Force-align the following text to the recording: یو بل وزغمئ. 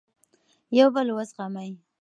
یو 0.77 0.87
بل 0.95 1.07
وزغمئ. 1.17 1.69